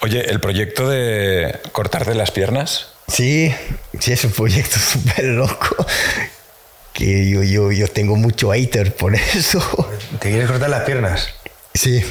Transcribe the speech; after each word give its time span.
Oye, 0.00 0.30
¿el 0.30 0.40
proyecto 0.40 0.88
de 0.88 1.58
cortarte 1.72 2.14
las 2.14 2.30
piernas? 2.30 2.88
Sí, 3.08 3.52
sí, 3.98 4.12
es 4.12 4.24
un 4.24 4.30
proyecto 4.30 4.78
súper 4.92 5.24
loco. 5.24 5.76
Que 6.92 7.28
yo, 7.28 7.42
yo, 7.42 7.72
yo 7.72 7.88
tengo 7.88 8.16
mucho 8.16 8.52
hater 8.52 8.94
por 8.94 9.14
eso. 9.14 9.60
¿Te 10.20 10.30
quieres 10.30 10.48
cortar 10.48 10.70
las 10.70 10.84
piernas? 10.84 11.28
Sí. 11.74 12.04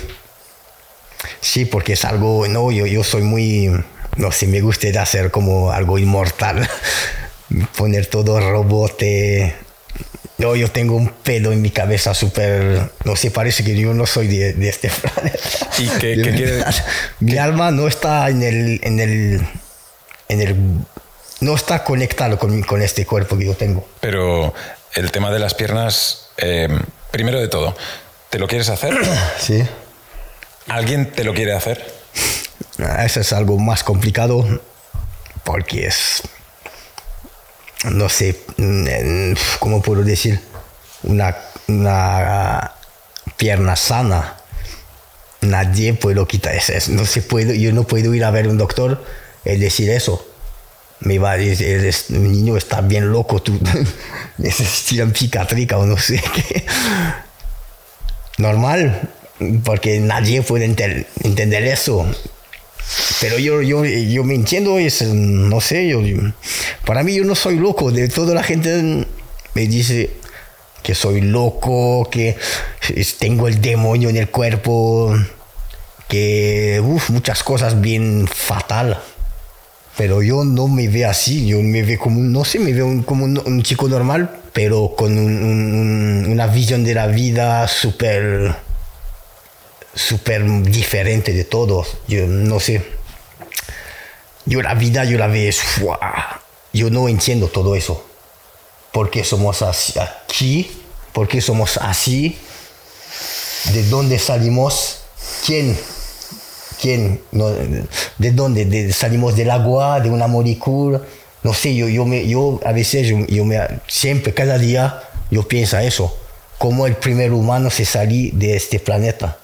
Sí, 1.39 1.65
porque 1.65 1.93
es 1.93 2.05
algo, 2.05 2.47
no, 2.47 2.71
yo, 2.71 2.85
yo 2.85 3.03
soy 3.03 3.21
muy, 3.21 3.69
no 4.17 4.31
sé, 4.31 4.47
me 4.47 4.61
gusta 4.61 4.87
hacer 5.01 5.31
como 5.31 5.71
algo 5.71 5.97
inmortal. 5.97 6.69
Poner 7.77 8.07
todo 8.07 8.39
robote. 8.39 9.55
No, 10.37 10.55
yo 10.55 10.69
tengo 10.69 10.95
un 10.95 11.09
pelo 11.09 11.51
en 11.51 11.61
mi 11.63 11.71
cabeza 11.71 12.13
súper, 12.13 12.91
no 13.05 13.15
sé, 13.15 13.31
parece 13.31 13.63
que 13.63 13.75
yo 13.75 13.93
no 13.95 14.05
soy 14.05 14.27
de, 14.27 14.53
de 14.53 14.69
este 14.69 14.89
planeta. 14.89 15.39
¿Y 15.79 15.87
qué, 15.99 16.21
qué 16.21 16.31
quiere- 16.35 16.63
Mi 17.19 17.37
alma 17.37 17.71
no 17.71 17.87
está 17.87 18.29
en 18.29 18.43
el, 18.43 18.79
en 18.83 18.99
el, 18.99 19.47
en 20.29 20.41
el, 20.41 20.55
no 21.41 21.55
está 21.55 21.83
conectado 21.83 22.37
con, 22.37 22.61
con 22.61 22.81
este 22.83 23.05
cuerpo 23.05 23.35
que 23.37 23.45
yo 23.47 23.55
tengo. 23.55 23.87
Pero 23.99 24.53
el 24.93 25.11
tema 25.11 25.31
de 25.31 25.39
las 25.39 25.55
piernas, 25.55 26.27
eh, 26.37 26.67
primero 27.09 27.39
de 27.39 27.47
todo, 27.47 27.75
¿te 28.29 28.37
lo 28.37 28.47
quieres 28.47 28.69
hacer? 28.69 28.95
Sí. 29.39 29.63
¿Alguien 30.67 31.09
te 31.11 31.23
lo 31.23 31.33
quiere 31.33 31.53
hacer? 31.53 31.83
Eso 33.03 33.21
es 33.21 33.33
algo 33.33 33.57
más 33.57 33.83
complicado 33.83 34.45
porque 35.43 35.87
es, 35.87 36.21
no 37.91 38.09
sé, 38.09 38.39
mm, 38.57 39.33
¿cómo 39.59 39.81
puedo 39.81 40.03
decir? 40.03 40.39
Una, 41.03 41.35
una 41.67 42.71
pierna 43.37 43.75
sana. 43.75 44.35
Nadie 45.41 45.93
puede 45.93 46.25
quitar 46.25 46.55
eso. 46.55 46.73
No 46.91 47.05
se 47.05 47.21
puede, 47.21 47.59
yo 47.59 47.71
no 47.71 47.83
puedo 47.85 48.13
ir 48.13 48.23
a 48.23 48.31
ver 48.31 48.47
un 48.47 48.57
doctor 48.57 49.03
y 49.45 49.55
decir 49.57 49.89
eso. 49.89 50.25
Me 50.99 51.19
va 51.19 51.31
a 51.33 51.37
decir, 51.37 51.67
"Eres- 51.67 52.09
mi 52.09 52.29
niño 52.29 52.57
está 52.57 52.81
bien 52.81 53.11
loco, 53.11 53.39
tú 53.41 53.59
necesitas 54.39 55.15
psiquiátrica 55.17 55.77
o 55.77 55.85
no 55.85 55.95
sé 55.97 56.21
qué. 56.35 56.65
Normal, 58.37 59.09
porque 59.63 59.99
nadie 59.99 60.41
puede 60.41 60.65
entender 60.65 61.63
eso. 61.65 62.05
Pero 63.19 63.37
yo, 63.39 63.61
yo, 63.61 63.83
yo 63.85 64.23
me 64.23 64.35
entiendo, 64.35 64.77
es, 64.79 65.01
no 65.01 65.59
sé, 65.61 65.87
yo, 65.89 66.01
para 66.85 67.03
mí 67.03 67.15
yo 67.15 67.23
no 67.23 67.35
soy 67.35 67.57
loco, 67.57 67.91
de 67.91 68.07
toda 68.07 68.33
la 68.33 68.43
gente 68.43 69.05
me 69.53 69.67
dice 69.67 70.11
que 70.83 70.95
soy 70.95 71.21
loco, 71.21 72.07
que 72.09 72.37
tengo 73.19 73.47
el 73.47 73.59
demonio 73.59 74.09
en 74.09 74.17
el 74.17 74.29
cuerpo, 74.29 75.13
que 76.07 76.81
uf, 76.83 77.09
muchas 77.09 77.43
cosas 77.43 77.81
bien 77.81 78.27
fatal. 78.27 78.99
Pero 79.97 80.21
yo 80.21 80.43
no 80.45 80.67
me 80.67 80.87
veo 80.87 81.09
así, 81.09 81.47
yo 81.47 81.59
me 81.61 81.81
veo 81.81 81.97
como, 81.99 82.19
no 82.21 82.45
sé, 82.45 82.59
me 82.59 82.71
veo 82.71 83.03
como 83.03 83.25
un, 83.25 83.41
un 83.43 83.63
chico 83.63 83.89
normal, 83.89 84.29
pero 84.53 84.93
con 84.95 85.17
un- 85.17 86.27
una 86.29 86.45
visión 86.47 86.83
de 86.83 86.93
la 86.93 87.07
vida 87.07 87.67
súper 87.67 88.55
súper 89.97 90.43
diferente 90.63 91.33
de 91.33 91.43
todos. 91.43 91.97
Yo 92.07 92.25
no 92.27 92.59
sé. 92.59 92.83
Yo 94.45 94.61
la 94.61 94.73
vida, 94.75 95.03
yo 95.03 95.17
la 95.17 95.27
veo, 95.27 95.51
yo 96.71 96.89
no 96.89 97.09
entiendo 97.09 97.47
todo 97.47 97.75
eso. 97.75 98.05
¿Por 98.93 99.09
qué 99.09 99.23
somos 99.23 99.61
así, 99.61 99.93
aquí? 99.99 100.71
¿Por 101.11 101.27
qué 101.27 101.41
somos 101.41 101.77
así? 101.77 102.37
¿De 103.73 103.83
dónde 103.83 104.17
salimos? 104.19 104.99
¿Quién? 105.45 105.77
¿Quién? 106.81 107.21
¿De 108.17 108.31
dónde? 108.31 108.65
¿De- 108.65 108.93
¿Salimos 108.93 109.35
del 109.35 109.51
agua? 109.51 109.99
¿De 109.99 110.09
una 110.09 110.27
molécula? 110.27 111.01
No 111.43 111.53
sé, 111.53 111.75
yo, 111.75 111.89
yo, 111.89 112.05
me, 112.05 112.25
yo 112.27 112.59
a 112.65 112.71
veces, 112.71 113.13
yo 113.27 113.43
me, 113.45 113.59
siempre, 113.87 114.33
cada 114.33 114.57
día, 114.57 115.01
yo 115.29 115.45
pienso 115.47 115.77
eso. 115.79 116.17
¿Cómo 116.57 116.87
el 116.87 116.95
primer 116.95 117.33
humano 117.33 117.69
se 117.69 117.83
salió 117.85 118.31
de 118.33 118.55
este 118.55 118.79
planeta? 118.79 119.37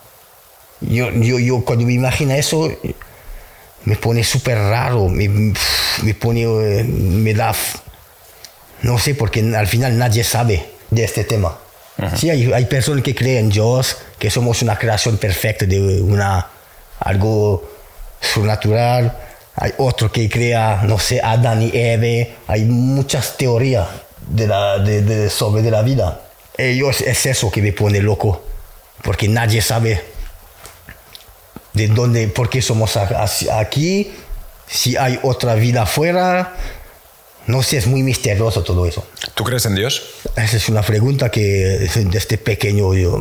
Yo, 0.90 1.12
yo, 1.12 1.40
yo 1.40 1.64
cuando 1.66 1.86
me 1.86 1.94
imagino 1.94 2.34
eso, 2.34 2.70
me 3.86 3.96
pone 3.96 4.24
súper 4.24 4.58
raro, 4.58 5.08
me, 5.10 5.28
me 5.30 6.14
pone, 6.16 6.44
eh, 6.44 6.84
me 6.84 7.34
da, 7.34 7.54
no 8.82 8.98
sé, 9.00 9.16
porque 9.16 9.40
al 9.56 9.68
final 9.68 9.98
nadie 9.98 10.24
sabe 10.24 10.66
de 10.90 11.04
este 11.04 11.24
tema. 11.24 11.58
Sí, 12.18 12.30
hay, 12.30 12.52
hay 12.52 12.66
personas 12.66 13.04
que 13.04 13.14
creen 13.14 13.46
en 13.46 13.50
Dios, 13.50 13.98
que 14.18 14.30
somos 14.30 14.62
una 14.62 14.78
creación 14.78 15.18
perfecta 15.18 15.66
de 15.66 15.80
una, 16.02 16.48
algo 17.00 17.70
sobrenatural. 18.20 19.16
Hay 19.56 19.74
otro 19.78 20.12
que 20.12 20.28
crea, 20.28 20.82
no 20.88 20.98
sé, 20.98 21.22
Adán 21.22 21.62
y 21.62 21.70
Eve. 21.74 22.34
Hay 22.48 22.66
muchas 22.66 23.38
teorías 23.38 23.88
de 24.28 24.48
la, 24.48 24.80
de, 24.80 25.02
de- 25.04 25.30
sobre 25.30 25.62
de 25.62 25.70
la 25.72 25.84
vida. 25.84 26.22
Ellos 26.58 27.02
es 27.02 27.26
eso 27.28 27.52
que 27.52 27.62
me 27.62 27.74
pone 27.74 28.00
loco, 28.02 28.44
porque 29.04 29.28
nadie 29.28 29.62
sabe 29.62 30.02
de 31.74 31.88
dónde, 31.88 32.28
por 32.28 32.50
qué 32.50 32.62
somos 32.62 32.98
aquí, 32.98 34.12
si 34.68 34.96
hay 34.96 35.20
otra 35.24 35.56
vida 35.56 35.84
afuera. 35.84 36.56
No 37.46 37.62
sé, 37.62 37.78
es 37.78 37.88
muy 37.88 38.04
misterioso 38.04 38.64
todo 38.64 38.86
eso. 38.86 39.06
¿Tú 39.36 39.44
crees 39.44 39.66
en 39.66 39.76
Dios? 39.76 40.02
Esa 40.36 40.56
es 40.56 40.70
una 40.70 40.82
pregunta 40.82 41.30
que 41.30 41.90
desde 42.12 42.38
pequeño 42.38 42.94
yo... 42.94 43.20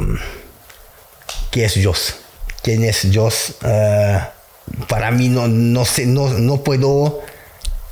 ¿Qué 1.51 1.65
es 1.65 1.75
Dios? 1.75 2.15
¿Quién 2.63 2.85
es 2.85 3.11
Dios? 3.11 3.55
Eh, 3.65 4.21
para 4.89 5.11
mí 5.11 5.29
no, 5.29 5.49
no 5.49 5.85
sé, 5.85 6.07
no, 6.07 6.29
no 6.29 6.63
puedo... 6.63 7.21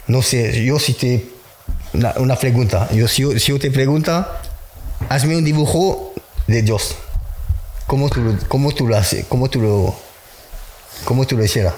No 0.06 0.22
sé, 0.22 0.64
yo 0.64 0.78
si 0.78 0.94
te... 0.94 1.26
Una, 1.94 2.14
una 2.18 2.36
pregunta. 2.36 2.88
Yo, 2.92 3.08
si, 3.08 3.22
yo, 3.22 3.36
si 3.38 3.50
yo 3.50 3.58
te 3.58 3.72
pregunto, 3.72 4.24
hazme 5.08 5.36
un 5.36 5.44
dibujo 5.44 6.14
de 6.46 6.62
Dios. 6.62 6.94
¿Cómo 7.88 8.08
tú, 8.08 8.38
cómo 8.46 8.72
tú 8.72 8.86
lo 8.86 8.96
haces? 8.96 9.26
¿Cómo 9.28 9.50
tú 9.50 9.60
lo, 9.60 9.96
cómo 11.04 11.26
tú 11.26 11.36
lo 11.36 11.44
hicieras? 11.44 11.74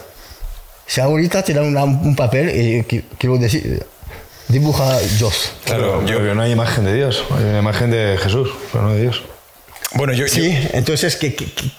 Si 0.86 1.00
ahorita 1.00 1.42
te 1.42 1.54
dan 1.54 1.64
una- 1.64 1.84
un 1.84 2.14
papel, 2.16 2.50
y 2.50 2.82
qui- 2.82 3.04
quiero 3.18 3.38
decir, 3.38 3.84
dibuja 4.48 4.98
Dios. 4.98 5.52
Claro, 5.64 6.04
yo, 6.06 6.18
Porque 6.18 6.34
no 6.34 6.42
hay 6.42 6.52
imagen 6.52 6.84
de 6.84 6.94
Dios, 6.94 7.24
hay 7.30 7.44
una 7.44 7.58
imagen 7.60 7.90
de 7.90 8.18
Jesús, 8.22 8.50
pero 8.72 8.84
no 8.84 8.94
de 8.94 9.00
Dios. 9.02 9.22
bueno, 9.94 10.12
yo, 10.12 10.26
Sí, 10.28 10.56
entonces, 10.72 11.16
¿qué, 11.16 11.34
qué, 11.34 11.46
qué- 11.52 11.70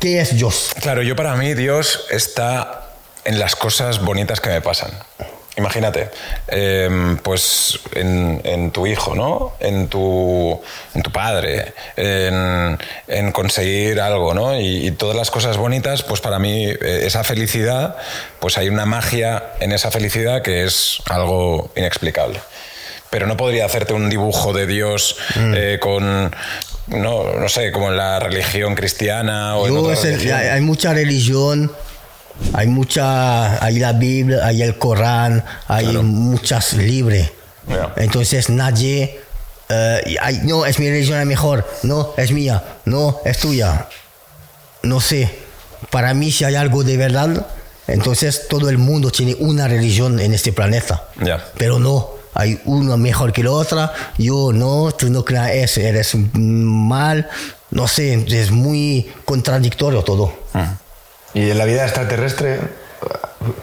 qué 0.00 0.20
es 0.20 0.34
Dios? 0.36 0.70
Claro, 0.80 1.02
yo 1.02 1.14
para 1.14 1.36
mí 1.36 1.54
Dios 1.54 2.06
está 2.10 2.86
en 3.24 3.38
las 3.38 3.54
cosas 3.54 4.00
bonitas 4.04 4.40
que 4.40 4.48
me 4.50 4.60
pasan. 4.60 4.90
Imagínate, 5.58 6.08
em, 6.46 7.16
pues 7.18 7.80
en, 7.94 8.40
en 8.44 8.70
tu 8.70 8.86
hijo, 8.86 9.14
¿no? 9.16 9.54
En 9.58 9.88
tu, 9.88 10.58
en 10.94 11.02
tu 11.02 11.10
padre, 11.10 11.72
en, 11.96 12.78
en 13.08 13.32
conseguir 13.32 14.00
algo, 14.00 14.34
¿no? 14.34 14.58
Y, 14.58 14.86
y 14.86 14.90
todas 14.92 15.16
las 15.16 15.30
cosas 15.32 15.56
bonitas, 15.56 16.04
pues 16.04 16.20
para 16.20 16.38
mí 16.38 16.64
eh, 16.66 17.02
esa 17.04 17.24
felicidad, 17.24 17.96
pues 18.38 18.56
hay 18.56 18.68
una 18.68 18.86
magia 18.86 19.42
en 19.58 19.72
esa 19.72 19.90
felicidad 19.90 20.42
que 20.42 20.64
es 20.64 20.98
algo 21.10 21.70
inexplicable. 21.76 22.40
Pero 23.10 23.26
no 23.26 23.36
podría 23.36 23.64
hacerte 23.64 23.94
un 23.94 24.08
dibujo 24.10 24.52
de 24.52 24.66
Dios 24.66 25.16
eh, 25.36 25.78
con, 25.80 26.30
no, 26.88 27.32
no 27.34 27.48
sé, 27.48 27.72
como 27.72 27.88
en 27.88 27.96
la 27.96 28.20
religión 28.20 28.74
cristiana 28.76 29.56
o 29.56 29.66
en 29.66 29.74
Yo 29.74 29.80
otra 29.80 29.94
es 29.94 30.04
el- 30.04 30.12
religión. 30.12 30.38
hay, 30.38 30.46
hay 30.48 30.60
mucha 30.60 30.92
religión, 30.92 31.72
hay 32.52 32.66
mucha, 32.66 33.62
hay 33.64 33.78
la 33.78 33.92
Biblia, 33.92 34.40
hay 34.46 34.62
el 34.62 34.78
Corán, 34.78 35.44
hay 35.66 35.86
muchas 36.02 36.72
libres. 36.74 37.30
Entonces 37.96 38.48
nadie, 38.48 39.20
eh, 39.68 40.16
hay- 40.20 40.40
no, 40.44 40.64
es 40.66 40.78
mi 40.78 40.88
religión 40.88 41.18
la 41.18 41.24
mejor, 41.24 41.66
no, 41.82 42.14
es 42.16 42.32
mía, 42.32 42.62
no, 42.84 43.18
es 43.24 43.38
tuya. 43.38 43.86
No 44.82 45.00
sé, 45.00 45.28
para 45.90 46.14
mí 46.14 46.30
si 46.32 46.44
hay 46.44 46.54
algo 46.54 46.84
de 46.84 46.96
verdad, 46.96 47.46
entonces 47.86 48.46
todo 48.48 48.68
el 48.70 48.78
mundo 48.78 49.10
tiene 49.10 49.34
una 49.40 49.66
religión 49.68 50.18
en 50.20 50.32
este 50.34 50.52
planeta. 50.52 51.08
Pero 51.58 51.78
no, 51.78 52.10
hay 52.34 52.60
una 52.64 52.96
mejor 52.96 53.32
que 53.32 53.42
la 53.42 53.50
otra, 53.50 53.92
yo 54.16 54.52
no, 54.52 54.92
tú 54.92 55.10
no 55.10 55.24
creas 55.24 55.50
eso, 55.50 55.80
eres 55.80 56.12
mal, 56.14 57.28
no 57.70 57.86
sé, 57.88 58.24
es 58.28 58.50
muy 58.50 59.10
contradictorio 59.24 60.02
todo. 60.04 60.32
¿Y 61.34 61.50
en 61.50 61.58
la 61.58 61.64
vida 61.64 61.84
extraterrestre 61.84 62.60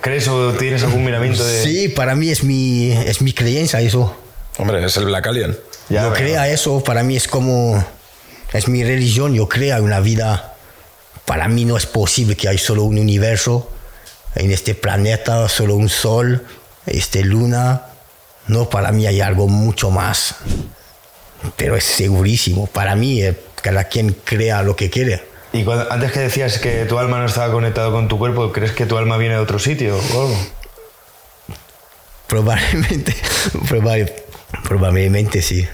crees 0.01 0.27
o 0.27 0.53
tienes 0.53 0.83
algún 0.83 1.03
miramiento 1.03 1.43
de...? 1.43 1.63
Sí, 1.63 1.89
para 1.89 2.15
mí 2.15 2.29
es 2.29 2.43
mi, 2.43 2.91
es 2.91 3.21
mi 3.21 3.33
creencia 3.33 3.81
eso. 3.81 4.15
Hombre, 4.57 4.83
es 4.85 4.95
el 4.97 5.05
Black 5.05 5.27
Alien. 5.27 5.57
Ya, 5.89 6.03
yo 6.03 6.13
creo 6.13 6.43
eso, 6.43 6.83
para 6.83 7.03
mí 7.03 7.15
es 7.15 7.27
como, 7.27 7.83
es 8.53 8.67
mi 8.67 8.83
religión, 8.83 9.33
yo 9.33 9.47
creo 9.47 9.77
en 9.77 9.83
una 9.83 9.99
vida, 9.99 10.55
para 11.25 11.47
mí 11.47 11.65
no 11.65 11.77
es 11.77 11.85
posible 11.85 12.35
que 12.35 12.47
hay 12.47 12.57
solo 12.57 12.83
un 12.83 12.97
universo, 12.97 13.69
en 14.33 14.51
este 14.51 14.73
planeta, 14.73 15.47
solo 15.47 15.75
un 15.75 15.89
sol, 15.89 16.45
este 16.87 17.23
luna, 17.23 17.83
no, 18.47 18.69
para 18.69 18.91
mí 18.91 19.05
hay 19.05 19.21
algo 19.21 19.47
mucho 19.47 19.91
más, 19.91 20.35
pero 21.55 21.75
es 21.75 21.83
segurísimo, 21.83 22.65
para 22.67 22.95
mí 22.95 23.21
eh, 23.21 23.37
cada 23.61 23.83
quien 23.85 24.13
crea 24.23 24.63
lo 24.63 24.75
que 24.75 24.89
quiere. 24.89 25.34
Y 25.55 25.65
antes 25.89 26.11
que 26.11 26.19
decías 26.19 26.59
que 26.59 26.85
tu 26.85 26.99
alma 26.99 27.19
no 27.19 27.25
estaba 27.25 27.51
conectado 27.53 27.91
con 27.91 28.07
tu 28.09 28.17
cuerpo, 28.17 28.51
¿crees 28.51 28.73
que 28.73 28.85
tu 28.85 28.97
alma 28.97 29.15
viene 29.17 29.35
de 29.35 29.39
otro 29.41 29.57
sitio 29.57 29.95
o 29.97 30.21
algo? 30.21 30.37
Probablemente, 32.27 33.15
probable- 33.69 34.13
probablemente 34.63 35.41
sí. 35.41 35.67